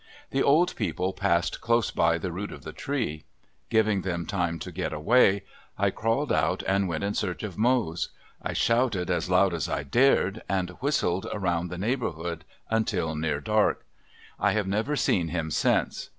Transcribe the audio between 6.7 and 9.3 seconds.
went in search of Mose. I shouted as